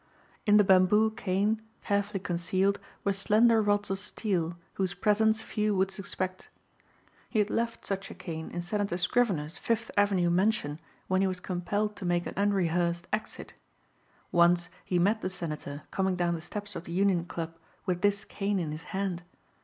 [0.47, 5.91] In the bamboo cane, carefully concealed, were slender rods of steel whose presence few would
[5.91, 6.49] suspect.
[7.29, 11.39] He had left such a cane in Senator Scrivener's Fifth Avenue mansion when he was
[11.39, 13.53] compelled to make an unrehearsed exit.
[14.31, 17.55] Once he met the Senator coming down the steps of the Union Club
[17.85, 19.21] with this cane in his hand.